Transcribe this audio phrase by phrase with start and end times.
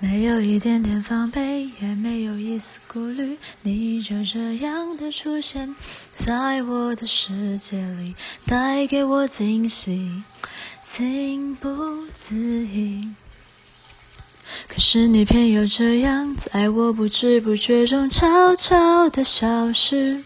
[0.00, 5.74] 没有一点点防备，也没有一丝顾虑，你就这样的出现
[6.16, 8.14] 在我的世界里，
[8.46, 10.22] 带给我惊喜，
[10.82, 13.08] 情不自已。
[14.68, 20.22] 可是你偏又这样，在我不知不觉中悄悄的消失，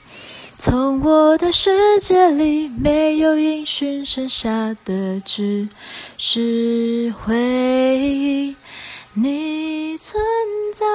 [0.57, 5.69] 从我的世界里没有音讯，剩下的只
[6.17, 8.57] 是回忆。
[9.15, 9.58] 你
[10.01, 10.23] 存
[10.77, 10.87] 在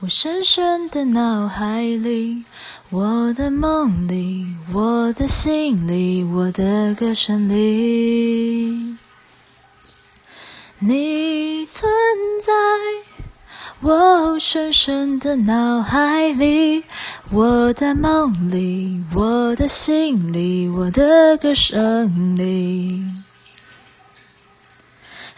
[0.00, 2.44] 我深深的脑海里，
[2.90, 8.94] 我的梦里，我的心里，我的歌声里。
[10.80, 11.90] 你存
[12.42, 12.52] 在
[13.80, 16.84] 我深深的脑海里，
[17.30, 22.89] 我的梦里，我的心里，我的歌声里。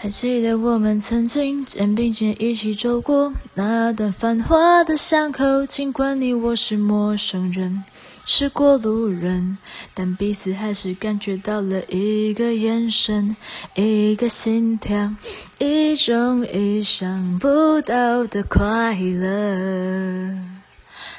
[0.02, 7.84] 还记得我们曾经肩并肩一起走过那段繁华的巷口，尽管你我是陌生人，
[8.26, 9.58] 是过路人，
[9.94, 13.36] 但彼此还是感觉到了一个眼神，
[13.76, 15.14] 一个心跳，
[15.60, 20.36] 一种意想不到的快乐，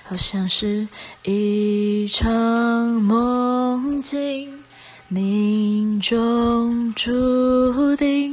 [0.03, 0.89] 好像是
[1.23, 2.29] 一场
[3.01, 4.59] 梦境，
[5.07, 8.32] 命中注定。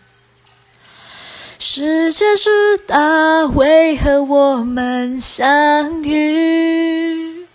[1.63, 7.45] 世界之大，为何我们相遇？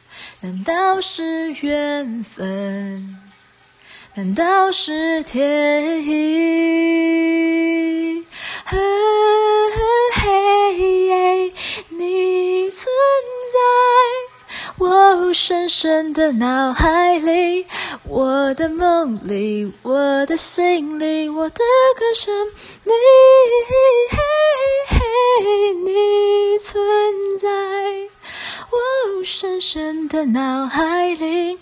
[0.43, 3.16] 难道是缘分？
[4.15, 8.06] 难道是天意？
[15.32, 17.66] 深深的脑海里，
[18.04, 21.56] 我的梦里，我的心里，我的
[21.99, 22.34] 歌声
[22.84, 22.93] 里。
[25.84, 26.82] 你存
[27.41, 27.47] 在
[29.25, 31.59] 深深的脑海里，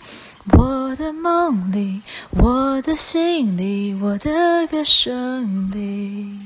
[0.57, 6.39] 我的梦里，我的心里，我的歌声里，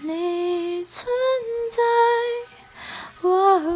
[0.00, 1.06] 你存
[1.70, 1.82] 在